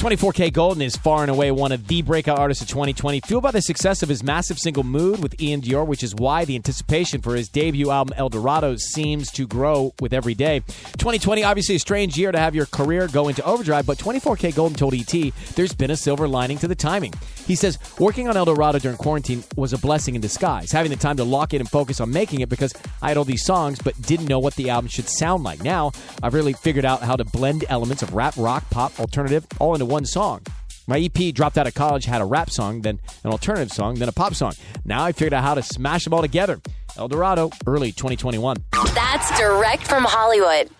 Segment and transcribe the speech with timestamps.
[0.00, 3.60] 24KGoldn is far and away one of the breakout artists of 2020, fueled by the
[3.60, 7.34] success of his massive single Mood with iann dior, which is why the anticipation for
[7.34, 10.60] his debut album El Dorado seems to grow with every day.
[10.96, 14.94] 2020, obviously a strange year to have your career go into overdrive, but 24KGoldn told
[14.94, 17.12] ET there's been a silver lining to the timing.
[17.46, 20.96] He says, working on El Dorado during quarantine was a blessing in disguise, having the
[20.96, 22.72] time to lock in and focus on making it because
[23.02, 25.62] I had all these songs but didn't know what the album should sound like.
[25.62, 25.92] Now,
[26.22, 29.89] I've really figured out how to blend elements of rap, rock, pop, alternative, all into
[29.90, 30.40] one song.
[30.86, 34.08] My EP dropped out of college had a rap song, then an alternative song, then
[34.08, 34.54] a pop song.
[34.84, 36.60] Now I figured out how to smash them all together.
[36.96, 38.56] El Dorado, early 2021.
[38.94, 40.70] That's direct from Hollywood.